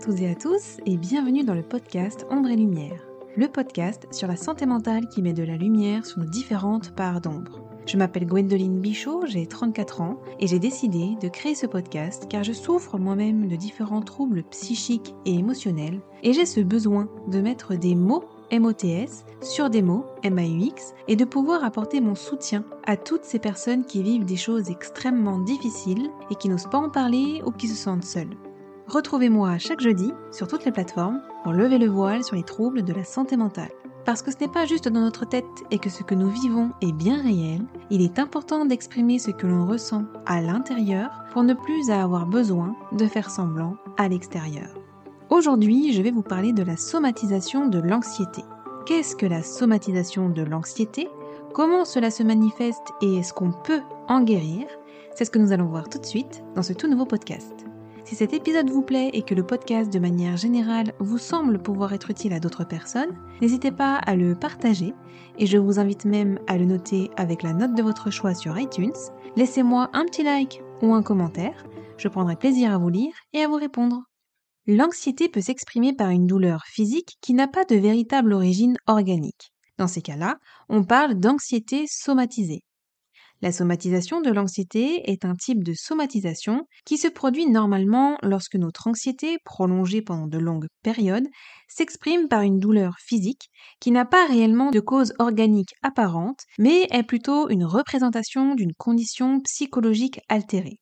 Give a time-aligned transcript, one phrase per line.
[0.00, 3.04] toutes et à tous et bienvenue dans le podcast Ombre et Lumière,
[3.36, 7.20] le podcast sur la santé mentale qui met de la lumière sur nos différentes parts
[7.20, 7.60] d'ombre.
[7.84, 12.44] Je m'appelle Gwendoline Bichot, j'ai 34 ans et j'ai décidé de créer ce podcast car
[12.44, 17.74] je souffre moi-même de différents troubles psychiques et émotionnels et j'ai ce besoin de mettre
[17.74, 23.24] des mots MOTS sur des mots MAUX et de pouvoir apporter mon soutien à toutes
[23.24, 27.50] ces personnes qui vivent des choses extrêmement difficiles et qui n'osent pas en parler ou
[27.50, 28.36] qui se sentent seules.
[28.90, 32.92] Retrouvez-moi chaque jeudi sur toutes les plateformes pour lever le voile sur les troubles de
[32.92, 33.70] la santé mentale.
[34.04, 36.72] Parce que ce n'est pas juste dans notre tête et que ce que nous vivons
[36.80, 41.54] est bien réel, il est important d'exprimer ce que l'on ressent à l'intérieur pour ne
[41.54, 44.66] plus avoir besoin de faire semblant à l'extérieur.
[45.28, 48.42] Aujourd'hui, je vais vous parler de la somatisation de l'anxiété.
[48.86, 51.08] Qu'est-ce que la somatisation de l'anxiété?
[51.54, 54.66] Comment cela se manifeste et est-ce qu'on peut en guérir?
[55.14, 57.69] C'est ce que nous allons voir tout de suite dans ce tout nouveau podcast.
[58.10, 61.92] Si cet épisode vous plaît et que le podcast de manière générale vous semble pouvoir
[61.92, 64.94] être utile à d'autres personnes, n'hésitez pas à le partager
[65.38, 68.58] et je vous invite même à le noter avec la note de votre choix sur
[68.58, 68.96] iTunes.
[69.36, 71.64] Laissez-moi un petit like ou un commentaire,
[71.98, 74.02] je prendrai plaisir à vous lire et à vous répondre.
[74.66, 79.52] L'anxiété peut s'exprimer par une douleur physique qui n'a pas de véritable origine organique.
[79.78, 80.38] Dans ces cas-là,
[80.68, 82.64] on parle d'anxiété somatisée.
[83.42, 88.86] La somatisation de l'anxiété est un type de somatisation qui se produit normalement lorsque notre
[88.86, 91.26] anxiété, prolongée pendant de longues périodes,
[91.66, 93.48] s'exprime par une douleur physique
[93.80, 99.40] qui n'a pas réellement de cause organique apparente, mais est plutôt une représentation d'une condition
[99.40, 100.76] psychologique altérée.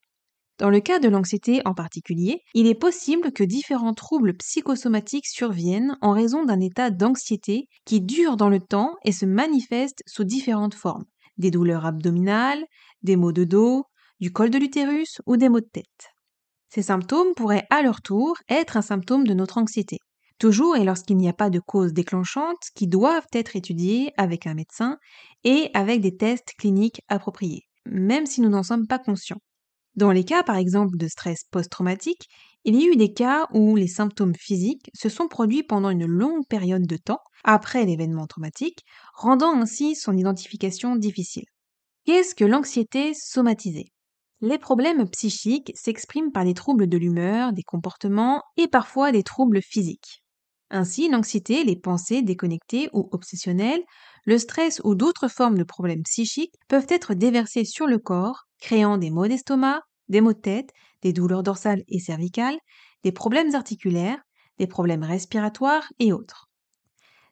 [0.59, 5.97] Dans le cas de l'anxiété en particulier, il est possible que différents troubles psychosomatiques surviennent
[6.00, 10.75] en raison d'un état d'anxiété qui dure dans le temps et se manifeste sous différentes
[10.75, 11.05] formes
[11.39, 12.64] des douleurs abdominales,
[13.03, 13.84] des maux de dos,
[14.20, 16.11] du col de l'utérus ou des maux de tête.
[16.69, 19.98] Ces symptômes pourraient à leur tour être un symptôme de notre anxiété.
[20.38, 24.54] Toujours et lorsqu'il n'y a pas de cause déclenchante qui doivent être étudiées avec un
[24.54, 24.98] médecin
[25.44, 29.41] et avec des tests cliniques appropriés, même si nous n'en sommes pas conscients.
[29.97, 32.28] Dans les cas par exemple de stress post-traumatique,
[32.65, 36.07] il y a eu des cas où les symptômes physiques se sont produits pendant une
[36.07, 41.47] longue période de temps après l'événement traumatique, rendant ainsi son identification difficile.
[42.05, 43.93] Qu'est-ce que l'anxiété somatisée?
[44.41, 49.63] Les problèmes psychiques s'expriment par des troubles de l'humeur, des comportements et parfois des troubles
[49.63, 50.23] physiques.
[50.71, 53.83] Ainsi, l'anxiété, les pensées déconnectées ou obsessionnelles,
[54.25, 58.99] le stress ou d'autres formes de problèmes psychiques peuvent être déversés sur le corps, créant
[58.99, 62.59] des maux d'estomac, des maux de tête, des douleurs dorsales et cervicales,
[63.05, 64.21] des problèmes articulaires,
[64.59, 66.49] des problèmes respiratoires et autres.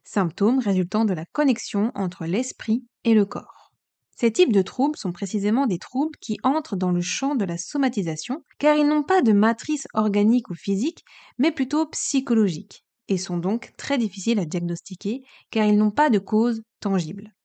[0.05, 3.73] Symptômes résultant de la connexion entre l'esprit et le corps.
[4.19, 7.59] Ces types de troubles sont précisément des troubles qui entrent dans le champ de la
[7.59, 11.05] somatisation, car ils n'ont pas de matrice organique ou physique,
[11.39, 16.19] mais plutôt psychologique, et sont donc très difficiles à diagnostiquer, car ils n'ont pas de
[16.19, 17.36] cause tangible.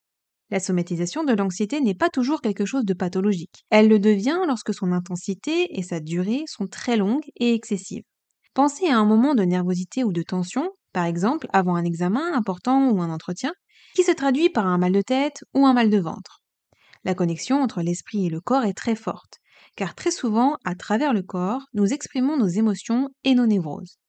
[0.52, 3.64] La somatisation de l'anxiété n'est pas toujours quelque chose de pathologique.
[3.70, 8.04] Elle le devient lorsque son intensité et sa durée sont très longues et excessives.
[8.54, 12.90] Pensez à un moment de nervosité ou de tension, par exemple avant un examen important
[12.92, 13.54] ou un entretien,
[13.96, 16.42] qui se traduit par un mal de tête ou un mal de ventre.
[17.06, 19.38] La connexion entre l'esprit et le corps est très forte,
[19.78, 24.01] car très souvent, à travers le corps, nous exprimons nos émotions et nos névroses.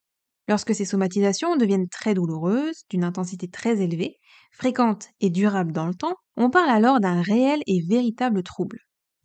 [0.48, 4.18] Lorsque ces somatisations deviennent très douloureuses, d'une intensité très élevée,
[4.52, 8.78] fréquente et durable dans le temps, on parle alors d'un réel et véritable trouble.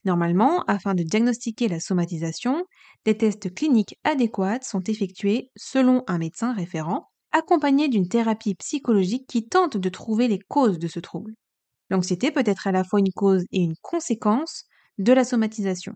[0.05, 2.63] Normalement, afin de diagnostiquer la somatisation,
[3.05, 9.47] des tests cliniques adéquats sont effectués selon un médecin référent, accompagné d'une thérapie psychologique qui
[9.47, 11.33] tente de trouver les causes de ce trouble.
[11.89, 14.65] L'anxiété peut être à la fois une cause et une conséquence
[14.99, 15.95] de la somatisation.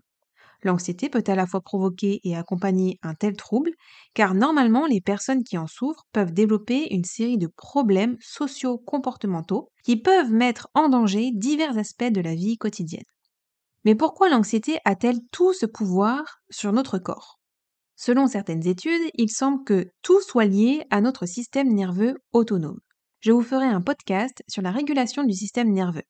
[0.64, 3.72] L'anxiété peut à la fois provoquer et accompagner un tel trouble,
[4.14, 9.98] car normalement les personnes qui en souffrent peuvent développer une série de problèmes socio-comportementaux qui
[9.98, 13.06] peuvent mettre en danger divers aspects de la vie quotidienne.
[13.85, 17.40] Mais pourquoi l'anxiété a-t-elle tout ce pouvoir sur notre corps?
[17.96, 22.80] Selon certaines études, il semble que tout soit lié à notre système nerveux autonome.
[23.20, 26.03] Je vous ferai un podcast sur la régulation du système nerveux.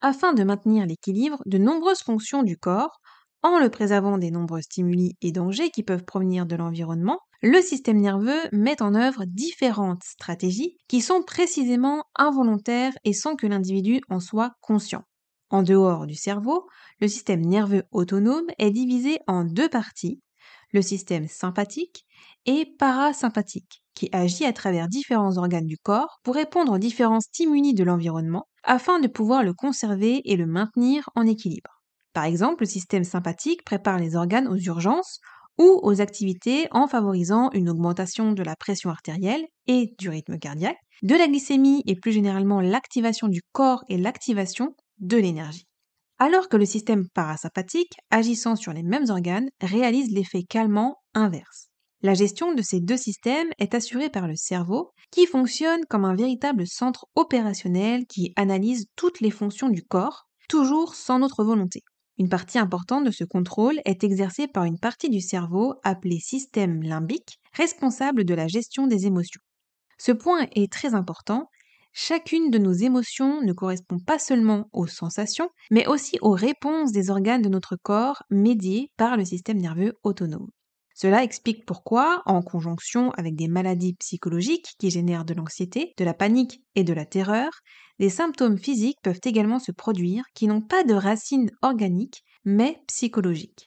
[0.00, 3.00] Afin de maintenir l'équilibre, de nombreuses fonctions du corps
[3.42, 8.00] en le préservant des nombreux stimuli et dangers qui peuvent provenir de l'environnement, le système
[8.00, 14.20] nerveux met en œuvre différentes stratégies qui sont précisément involontaires et sans que l'individu en
[14.20, 15.02] soit conscient.
[15.50, 16.66] En dehors du cerveau,
[17.00, 20.20] le système nerveux autonome est divisé en deux parties,
[20.72, 22.06] le système sympathique
[22.46, 27.74] et parasympathique, qui agit à travers différents organes du corps pour répondre aux différents stimuli
[27.74, 31.71] de l'environnement afin de pouvoir le conserver et le maintenir en équilibre.
[32.12, 35.18] Par exemple, le système sympathique prépare les organes aux urgences
[35.58, 40.78] ou aux activités en favorisant une augmentation de la pression artérielle et du rythme cardiaque,
[41.02, 45.66] de la glycémie et plus généralement l'activation du corps et l'activation de l'énergie.
[46.18, 51.68] Alors que le système parasympathique, agissant sur les mêmes organes, réalise l'effet calmant inverse.
[52.02, 56.14] La gestion de ces deux systèmes est assurée par le cerveau, qui fonctionne comme un
[56.14, 61.82] véritable centre opérationnel qui analyse toutes les fonctions du corps, toujours sans notre volonté.
[62.22, 66.80] Une partie importante de ce contrôle est exercée par une partie du cerveau appelée système
[66.80, 69.40] limbique, responsable de la gestion des émotions.
[69.98, 71.48] Ce point est très important.
[71.92, 77.10] Chacune de nos émotions ne correspond pas seulement aux sensations, mais aussi aux réponses des
[77.10, 80.46] organes de notre corps médiés par le système nerveux autonome.
[81.02, 86.14] Cela explique pourquoi, en conjonction avec des maladies psychologiques qui génèrent de l'anxiété, de la
[86.14, 87.50] panique et de la terreur,
[87.98, 93.66] des symptômes physiques peuvent également se produire qui n'ont pas de racines organiques, mais psychologiques.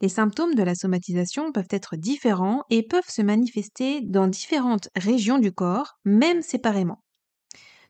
[0.00, 5.38] Les symptômes de la somatisation peuvent être différents et peuvent se manifester dans différentes régions
[5.38, 7.02] du corps, même séparément.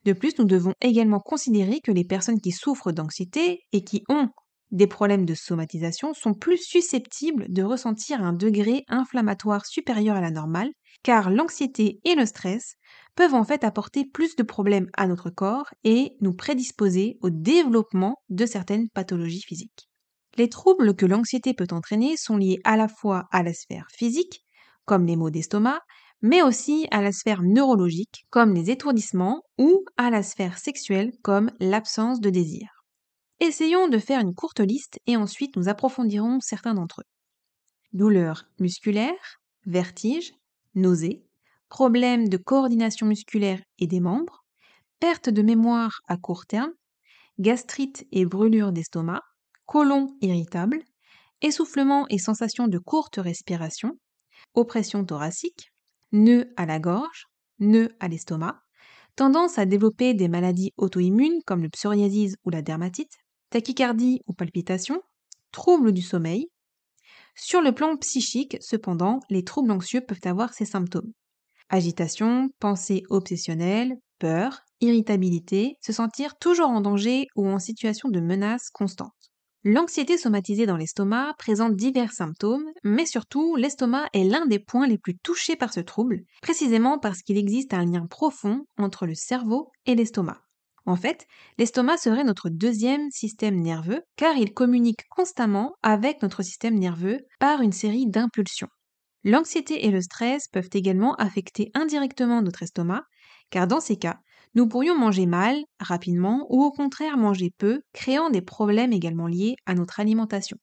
[0.04, 4.30] De plus, nous devons également considérer que les personnes qui souffrent d'anxiété et qui ont
[4.70, 10.30] des problèmes de somatisation sont plus susceptibles de ressentir un degré inflammatoire supérieur à la
[10.30, 10.70] normale,
[11.02, 12.74] car l'anxiété et le stress
[13.16, 18.16] peuvent en fait apporter plus de problèmes à notre corps et nous prédisposer au développement
[18.28, 19.88] de certaines pathologies physiques.
[20.36, 24.44] Les troubles que l'anxiété peut entraîner sont liés à la fois à la sphère physique,
[24.84, 25.80] comme les maux d'estomac,
[26.22, 31.50] mais aussi à la sphère neurologique, comme les étourdissements, ou à la sphère sexuelle, comme
[31.58, 32.79] l'absence de désir.
[33.40, 37.08] Essayons de faire une courte liste et ensuite nous approfondirons certains d'entre eux.
[37.94, 40.34] Douleurs musculaires, vertiges,
[40.74, 41.24] nausées,
[41.70, 44.44] problèmes de coordination musculaire et des membres,
[44.98, 46.72] perte de mémoire à court terme,
[47.38, 49.22] gastrite et brûlure d'estomac,
[49.64, 50.82] côlon irritable,
[51.40, 53.98] essoufflement et sensation de courte respiration,
[54.52, 55.72] oppression thoracique,
[56.12, 57.28] nœud à la gorge,
[57.58, 58.60] nœud à l'estomac,
[59.16, 63.19] tendance à développer des maladies auto-immunes comme le psoriasis ou la dermatite,
[63.50, 65.02] tachycardie ou palpitation,
[65.52, 66.48] troubles du sommeil.
[67.36, 71.12] Sur le plan psychique, cependant, les troubles anxieux peuvent avoir ces symptômes.
[71.68, 78.70] Agitation, pensée obsessionnelle, peur, irritabilité, se sentir toujours en danger ou en situation de menace
[78.70, 79.12] constante.
[79.62, 84.96] L'anxiété somatisée dans l'estomac présente divers symptômes, mais surtout l'estomac est l'un des points les
[84.96, 89.70] plus touchés par ce trouble, précisément parce qu'il existe un lien profond entre le cerveau
[89.84, 90.40] et l'estomac.
[90.86, 91.26] En fait,
[91.58, 97.62] l'estomac serait notre deuxième système nerveux car il communique constamment avec notre système nerveux par
[97.62, 98.68] une série d'impulsions.
[99.24, 103.04] L'anxiété et le stress peuvent également affecter indirectement notre estomac
[103.50, 104.18] car dans ces cas,
[104.54, 109.56] nous pourrions manger mal, rapidement ou au contraire manger peu, créant des problèmes également liés
[109.66, 110.56] à notre alimentation.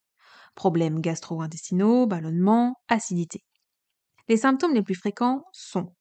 [0.56, 3.44] Problèmes gastro-intestinaux, ballonnement, acidité.
[4.30, 5.94] Les symptômes les plus fréquents sont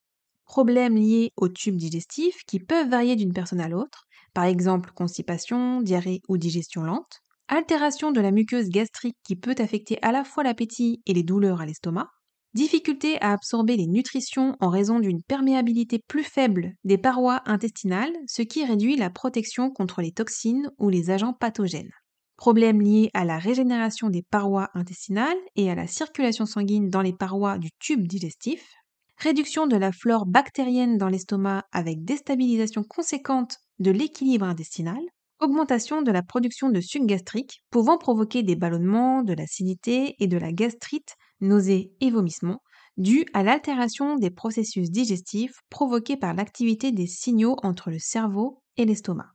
[0.46, 5.82] problèmes liés au tube digestif qui peuvent varier d'une personne à l'autre, par exemple constipation,
[5.82, 10.44] diarrhée ou digestion lente, altération de la muqueuse gastrique qui peut affecter à la fois
[10.44, 12.08] l'appétit et les douleurs à l'estomac,
[12.54, 18.42] difficulté à absorber les nutritions en raison d'une perméabilité plus faible des parois intestinales, ce
[18.42, 21.92] qui réduit la protection contre les toxines ou les agents pathogènes.
[22.36, 27.14] Problèmes liés à la régénération des parois intestinales et à la circulation sanguine dans les
[27.14, 28.74] parois du tube digestif,
[29.18, 35.00] réduction de la flore bactérienne dans l'estomac avec déstabilisation conséquente de l'équilibre intestinal,
[35.40, 40.38] augmentation de la production de sucre gastrique pouvant provoquer des ballonnements, de l'acidité et de
[40.38, 42.62] la gastrite, nausées et vomissements,
[42.96, 48.84] dus à l'altération des processus digestifs provoqués par l'activité des signaux entre le cerveau et
[48.84, 49.28] l'estomac.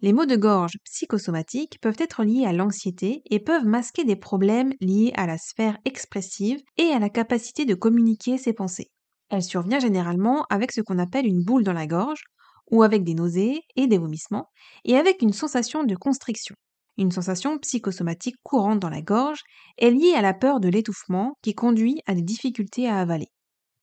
[0.00, 4.72] Les maux de gorge psychosomatiques peuvent être liés à l'anxiété et peuvent masquer des problèmes
[4.80, 8.92] liés à la sphère expressive et à la capacité de communiquer ses pensées.
[9.30, 12.24] Elle survient généralement avec ce qu'on appelle une boule dans la gorge,
[12.70, 14.50] ou avec des nausées et des vomissements,
[14.84, 16.54] et avec une sensation de constriction.
[16.98, 19.40] Une sensation psychosomatique courante dans la gorge
[19.78, 23.28] est liée à la peur de l'étouffement qui conduit à des difficultés à avaler.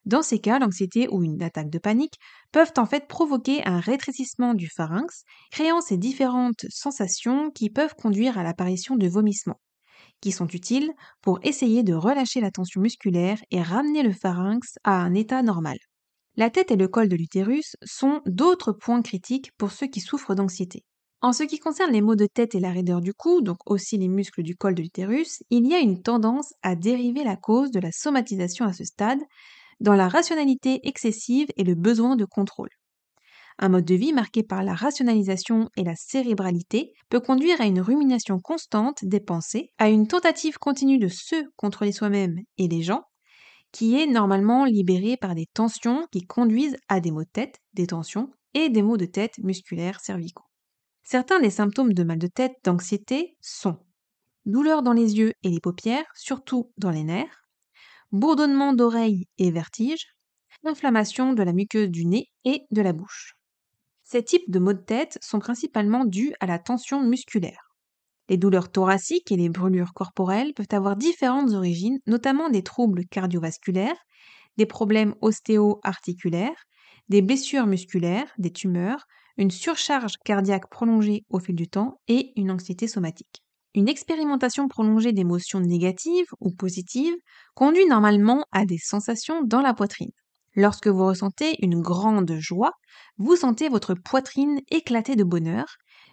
[0.06, 2.14] Dans ces cas, l'anxiété ou une attaque de panique
[2.52, 8.38] peuvent en fait provoquer un rétrécissement du pharynx, créant ces différentes sensations qui peuvent conduire
[8.38, 9.60] à l'apparition de vomissements,
[10.20, 10.92] qui sont utiles
[11.22, 15.78] pour essayer de relâcher la tension musculaire et ramener le pharynx à un état normal.
[16.36, 20.34] La tête et le col de l'utérus sont d'autres points critiques pour ceux qui souffrent
[20.34, 20.84] d'anxiété.
[21.20, 23.98] En ce qui concerne les maux de tête et la raideur du cou, donc aussi
[23.98, 27.70] les muscles du col de l'utérus, il y a une tendance à dériver la cause
[27.70, 29.20] de la somatisation à ce stade
[29.80, 32.70] dans la rationalité excessive et le besoin de contrôle.
[33.58, 37.80] Un mode de vie marqué par la rationalisation et la cérébralité peut conduire à une
[37.80, 43.04] rumination constante des pensées, à une tentative continue de se contrôler soi-même et les gens,
[43.72, 47.86] qui est normalement libéré par des tensions qui conduisent à des maux de tête, des
[47.86, 50.44] tensions et des maux de tête musculaires cervicaux.
[51.02, 53.78] Certains des symptômes de mal de tête, d'anxiété sont
[54.44, 57.44] douleur dans les yeux et les paupières, surtout dans les nerfs,
[58.12, 60.06] bourdonnement d'oreilles et vertige,
[60.64, 63.35] inflammation de la muqueuse du nez et de la bouche.
[64.06, 67.74] Ces types de maux de tête sont principalement dus à la tension musculaire.
[68.28, 73.98] Les douleurs thoraciques et les brûlures corporelles peuvent avoir différentes origines, notamment des troubles cardiovasculaires,
[74.58, 76.64] des problèmes ostéo-articulaires,
[77.08, 79.06] des blessures musculaires, des tumeurs,
[79.38, 83.42] une surcharge cardiaque prolongée au fil du temps et une anxiété somatique.
[83.74, 87.16] Une expérimentation prolongée d'émotions négatives ou positives
[87.54, 90.12] conduit normalement à des sensations dans la poitrine.
[90.56, 92.72] Lorsque vous ressentez une grande joie,
[93.18, 95.66] vous sentez votre poitrine éclater de bonheur,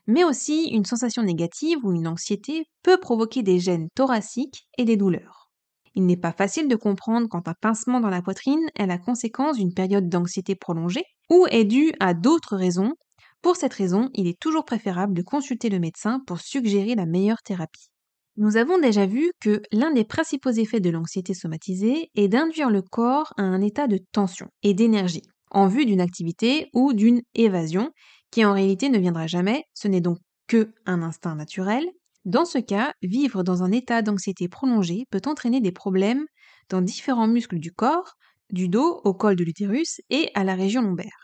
[0.06, 4.98] mais aussi une sensation négative ou une anxiété peut provoquer des gènes thoraciques et des
[4.98, 5.50] douleurs.
[5.96, 9.58] Il n'est pas facile de comprendre quand un pincement dans la poitrine est la conséquence
[9.58, 12.94] d'une période d'anxiété prolongée ou est dû à d'autres raisons.
[13.42, 17.42] Pour cette raison, il est toujours préférable de consulter le médecin pour suggérer la meilleure
[17.44, 17.90] thérapie.
[18.38, 22.82] Nous avons déjà vu que l'un des principaux effets de l'anxiété somatisée est d'induire le
[22.82, 25.22] corps à un état de tension et d'énergie,
[25.52, 27.92] en vue d'une activité ou d'une évasion,
[28.32, 31.86] qui en réalité ne viendra jamais, ce n'est donc que un instinct naturel.
[32.26, 36.26] Dans ce cas, vivre dans un état d'anxiété prolongée peut entraîner des problèmes
[36.70, 38.16] dans différents muscles du corps,
[38.52, 41.23] du dos au col de l'utérus et à la région lombaire.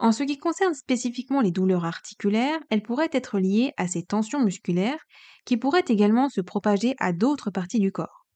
[0.00, 4.40] En ce qui concerne spécifiquement les douleurs articulaires, elles pourraient être liées à ces tensions
[4.42, 4.98] musculaires
[5.44, 8.26] qui pourraient également se propager à d'autres parties du corps.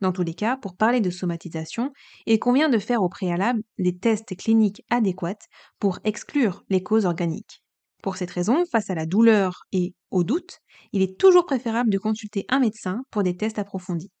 [0.00, 1.92] Dans tous les cas, pour parler de somatisation,
[2.26, 5.46] il convient de faire au préalable des tests cliniques adéquats
[5.80, 7.62] pour exclure les causes organiques.
[8.02, 10.58] Pour cette raison, face à la douleur et au doute,
[10.92, 14.12] il est toujours préférable de consulter un médecin pour des tests approfondis.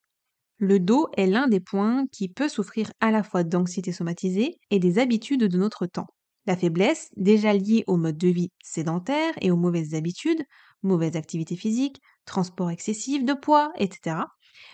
[0.58, 4.80] Le dos est l'un des points qui peut souffrir à la fois d'anxiété somatisée et
[4.80, 6.08] des habitudes de notre temps.
[6.46, 10.42] La faiblesse, déjà liée au mode de vie sédentaire et aux mauvaises habitudes,
[10.82, 14.16] mauvaise activité physique, transport excessif de poids, etc.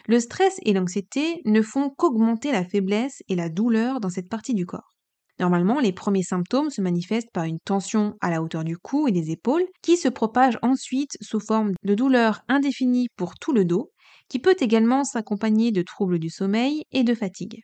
[0.06, 4.54] Le stress et l'anxiété ne font qu'augmenter la faiblesse et la douleur dans cette partie
[4.54, 4.94] du corps.
[5.40, 9.12] Normalement, les premiers symptômes se manifestent par une tension à la hauteur du cou et
[9.12, 13.90] des épaules, qui se propage ensuite sous forme de douleur indéfinie pour tout le dos,
[14.28, 17.62] qui peut également s'accompagner de troubles du sommeil et de fatigue.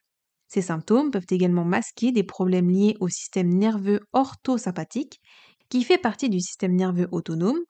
[0.50, 5.20] Ces symptômes peuvent également masquer des problèmes liés au système nerveux orthosympathique,
[5.68, 7.60] qui fait partie du système nerveux autonome.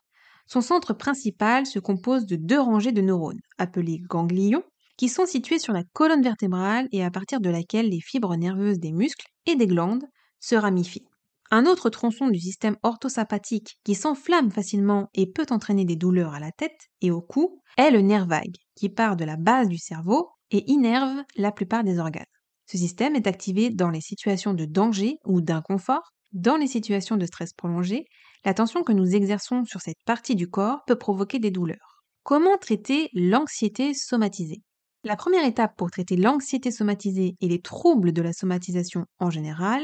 [0.47, 4.65] Son centre principal se compose de deux rangées de neurones, appelées ganglions,
[4.97, 8.79] qui sont situés sur la colonne vertébrale et à partir de laquelle les fibres nerveuses
[8.79, 10.07] des muscles et des glandes
[10.41, 11.07] se ramifient.
[11.51, 16.41] Un autre tronçon du système orthosympathique qui s'enflamme facilement et peut entraîner des douleurs à
[16.41, 19.77] la tête et au cou est le nerf vague, qui part de la base du
[19.77, 22.25] cerveau et innerve la plupart des organes.
[22.71, 26.13] Ce système est activé dans les situations de danger ou d'inconfort.
[26.33, 28.05] Dans les situations de stress prolongé,
[28.45, 32.05] la tension que nous exerçons sur cette partie du corps peut provoquer des douleurs.
[32.23, 34.63] Comment traiter l'anxiété somatisée?
[35.03, 39.83] La première étape pour traiter l'anxiété somatisée et les troubles de la somatisation en général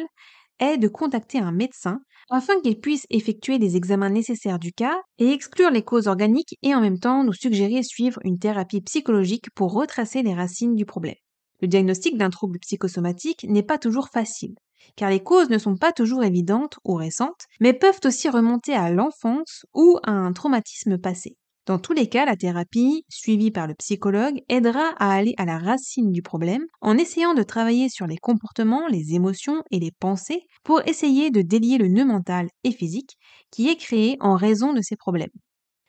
[0.60, 1.98] est de contacter un médecin
[2.30, 6.72] afin qu'il puisse effectuer les examens nécessaires du cas et exclure les causes organiques et
[6.72, 11.16] en même temps nous suggérer suivre une thérapie psychologique pour retracer les racines du problème.
[11.60, 14.54] Le diagnostic d'un trouble psychosomatique n'est pas toujours facile,
[14.96, 18.90] car les causes ne sont pas toujours évidentes ou récentes, mais peuvent aussi remonter à
[18.90, 21.36] l'enfance ou à un traumatisme passé.
[21.66, 25.58] Dans tous les cas, la thérapie, suivie par le psychologue, aidera à aller à la
[25.58, 30.42] racine du problème en essayant de travailler sur les comportements, les émotions et les pensées
[30.62, 33.16] pour essayer de délier le nœud mental et physique
[33.50, 35.30] qui est créé en raison de ces problèmes.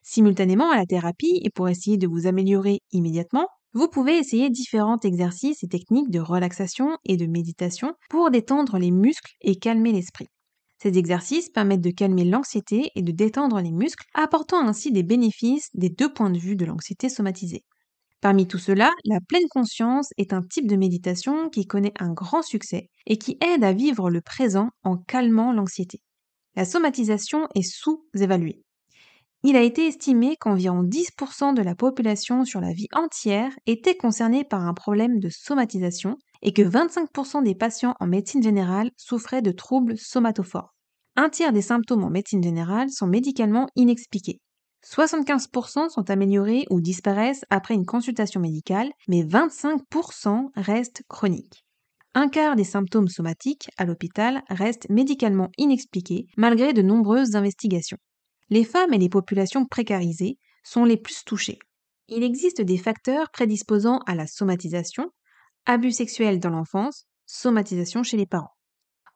[0.01, 4.99] Simultanément à la thérapie, et pour essayer de vous améliorer immédiatement, vous pouvez essayer différents
[5.03, 10.27] exercices et techniques de relaxation et de méditation pour détendre les muscles et calmer l'esprit.
[10.81, 15.69] Ces exercices permettent de calmer l'anxiété et de détendre les muscles, apportant ainsi des bénéfices
[15.73, 17.63] des deux points de vue de l'anxiété somatisée.
[18.21, 22.43] Parmi tout cela, la pleine conscience est un type de méditation qui connaît un grand
[22.43, 26.01] succès et qui aide à vivre le présent en calmant l'anxiété.
[26.55, 28.63] La somatisation est sous-évaluée.
[29.43, 34.43] Il a été estimé qu'environ 10% de la population sur la vie entière était concernée
[34.43, 39.51] par un problème de somatisation et que 25% des patients en médecine générale souffraient de
[39.51, 40.73] troubles somatophores.
[41.15, 44.39] Un tiers des symptômes en médecine générale sont médicalement inexpliqués.
[44.85, 51.63] 75% sont améliorés ou disparaissent après une consultation médicale, mais 25% restent chroniques.
[52.13, 57.97] Un quart des symptômes somatiques à l'hôpital restent médicalement inexpliqués malgré de nombreuses investigations.
[58.49, 61.59] Les femmes et les populations précarisées sont les plus touchées.
[62.07, 65.11] Il existe des facteurs prédisposant à la somatisation,
[65.65, 68.53] abus sexuels dans l'enfance, somatisation chez les parents.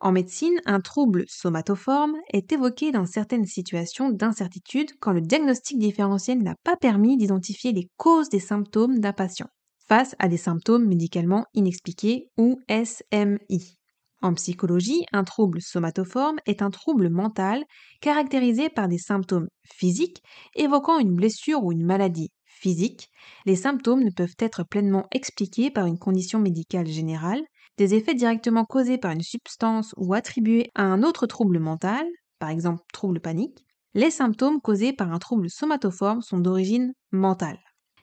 [0.01, 6.41] En médecine, un trouble somatoforme est évoqué dans certaines situations d'incertitude quand le diagnostic différentiel
[6.41, 9.47] n'a pas permis d'identifier les causes des symptômes d'un patient
[9.88, 13.80] face à des symptômes médicalement inexpliqués ou SMI.
[14.21, 17.63] En psychologie, un trouble somatoforme est un trouble mental
[18.01, 20.21] caractérisé par des symptômes physiques
[20.55, 23.09] évoquant une blessure ou une maladie physique.
[23.45, 27.41] Les symptômes ne peuvent être pleinement expliqués par une condition médicale générale,
[27.77, 32.05] des effets directement causés par une substance ou attribués à un autre trouble mental,
[32.37, 37.59] par exemple trouble panique, les symptômes causés par un trouble somatoforme sont d'origine mentale.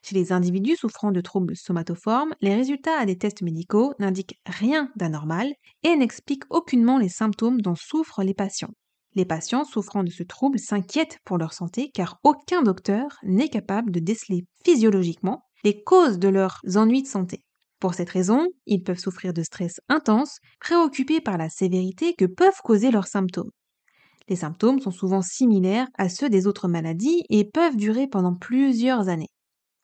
[0.08, 4.90] Chez les individus souffrant de troubles somatoformes, les résultats à des tests médicaux n'indiquent rien
[4.96, 8.72] d'anormal et n'expliquent aucunement les symptômes dont souffrent les patients.
[9.16, 13.90] Les patients souffrant de ce trouble s'inquiètent pour leur santé car aucun docteur n'est capable
[13.90, 17.42] de déceler physiologiquement les causes de leurs ennuis de santé.
[17.78, 22.62] Pour cette raison, ils peuvent souffrir de stress intense, préoccupés par la sévérité que peuvent
[22.64, 23.50] causer leurs symptômes.
[24.30, 29.10] Les symptômes sont souvent similaires à ceux des autres maladies et peuvent durer pendant plusieurs
[29.10, 29.28] années.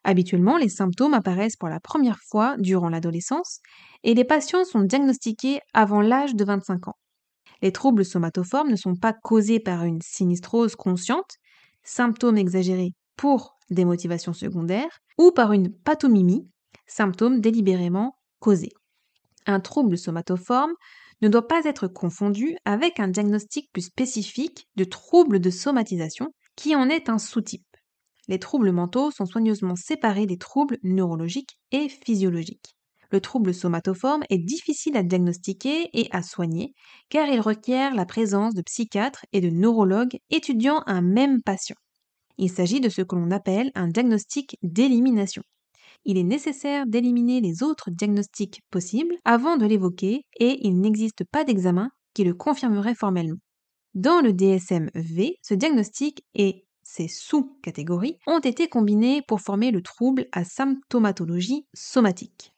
[0.04, 3.61] Habituellement, les symptômes apparaissent pour la première fois durant l'adolescence
[4.02, 6.96] et les patients sont diagnostiqués avant l'âge de 25 ans.
[7.62, 11.37] Les troubles somatoformes ne sont pas causés par une sinistrose consciente,
[11.82, 16.46] symptômes exagérés pour des motivations secondaires, ou par une pathomimie,
[16.87, 18.73] symptômes délibérément causés.
[19.46, 20.73] Un trouble somatoforme
[21.23, 26.76] ne doit pas être confondu avec un diagnostic plus spécifique de trouble de somatisation qui
[26.76, 27.64] en est un sous-type.
[28.28, 32.74] Les troubles mentaux sont soigneusement séparés des troubles neurologiques et physiologiques.
[33.10, 36.74] Le trouble somatoforme est difficile à diagnostiquer et à soigner
[37.10, 41.76] car il requiert la présence de psychiatres et de neurologues étudiant un même patient.
[42.38, 45.42] Il s'agit de ce que l'on appelle un diagnostic d'élimination
[46.04, 51.44] il est nécessaire d'éliminer les autres diagnostics possibles avant de l'évoquer et il n'existe pas
[51.44, 53.38] d'examen qui le confirmerait formellement.
[53.94, 60.26] Dans le DSM-V, ce diagnostic et ses sous-catégories ont été combinés pour former le trouble
[60.30, 62.54] à symptomatologie somatique.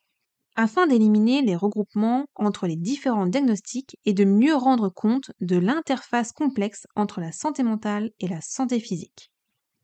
[0.57, 6.33] Afin d'éliminer les regroupements entre les différents diagnostics et de mieux rendre compte de l'interface
[6.33, 9.33] complexe entre la santé mentale et la santé physique.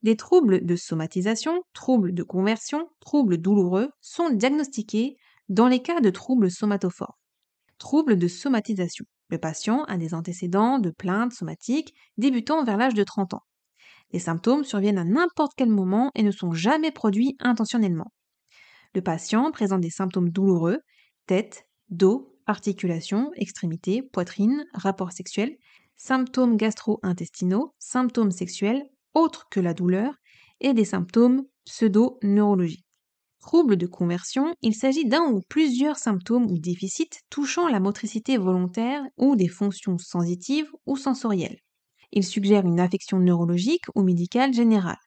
[0.03, 5.17] Des troubles de somatisation, troubles de conversion, troubles douloureux sont diagnostiqués
[5.49, 7.15] dans les cas de troubles somatoformes.
[7.79, 9.07] Troubles de somatisation.
[9.29, 13.43] Le patient a des antécédents de plaintes somatiques débutant vers l'âge de 30 ans.
[14.13, 18.13] Les symptômes surviennent à n'importe quel moment et ne sont jamais produits intentionnellement.
[18.95, 20.79] Le patient présente des symptômes douloureux,
[21.27, 25.57] tête, dos, articulations, extrémités, poitrine, rapports sexuels,
[25.97, 28.83] symptômes gastro-intestinaux, symptômes sexuels,
[29.15, 30.15] autres que la douleur
[30.61, 32.87] et des symptômes pseudo-neurologiques.
[33.41, 39.03] Troubles de conversion, il s'agit d'un ou plusieurs symptômes ou déficits touchant la motricité volontaire
[39.17, 41.59] ou des fonctions sensitives ou sensorielles.
[42.13, 44.99] Il suggère une affection neurologique ou médicale générale.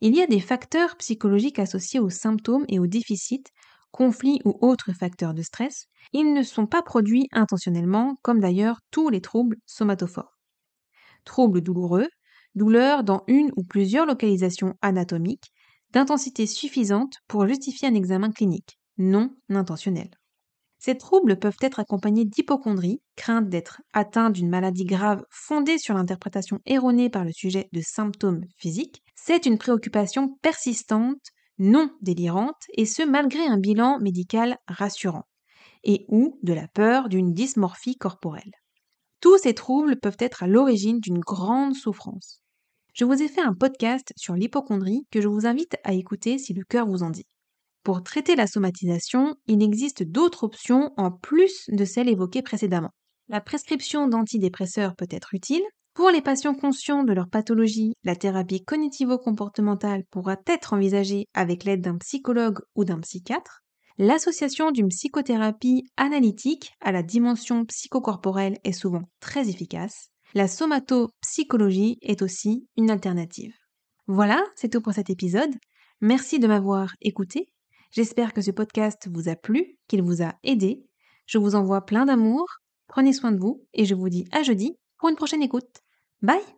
[0.00, 3.44] Il y a des facteurs psychologiques associés aux symptômes et aux déficits,
[3.92, 5.86] conflits ou autres facteurs de stress.
[6.12, 10.38] Ils ne sont pas produits intentionnellement, comme d'ailleurs tous les troubles somatophores.
[11.26, 12.08] Troubles douloureux,
[12.54, 15.52] douleur dans une ou plusieurs localisations anatomiques,
[15.92, 20.10] d'intensité suffisante pour justifier un examen clinique, non intentionnel.
[20.78, 26.60] Ces troubles peuvent être accompagnés d'hypochondrie, crainte d'être atteint d'une maladie grave fondée sur l'interprétation
[26.66, 29.02] erronée par le sujet de symptômes physiques.
[29.14, 35.24] C'est une préoccupation persistante, non délirante, et ce malgré un bilan médical rassurant,
[35.82, 38.52] et ou de la peur d'une dysmorphie corporelle.
[39.20, 42.42] Tous ces troubles peuvent être à l'origine d'une grande souffrance
[42.96, 46.54] je vous ai fait un podcast sur l'hypochondrie que je vous invite à écouter si
[46.54, 47.26] le cœur vous en dit.
[47.86, 52.90] Pour traiter la somatisation, il existe d'autres options en plus de celles évoquées précédemment.
[53.28, 55.62] La prescription d'antidépresseurs peut être utile.
[55.94, 61.80] Pour les patients conscients de leur pathologie, la thérapie cognitivo-comportementale pourra être envisagée avec l'aide
[61.80, 63.60] d'un psychologue ou d'un psychiatre.
[63.98, 72.20] L'association d'une psychothérapie analytique à la dimension psychocorporelle est souvent très efficace la somatopsychologie est
[72.20, 73.54] aussi une alternative.
[74.08, 75.54] Voilà, c'est tout pour cet épisode.
[76.00, 77.48] Merci de m'avoir écouté.
[77.90, 80.84] J'espère que ce podcast vous a plu, qu'il vous a aidé.
[81.26, 82.46] Je vous envoie plein d'amour.
[82.88, 85.82] Prenez soin de vous et je vous dis à jeudi pour une prochaine écoute.
[86.22, 86.46] Bye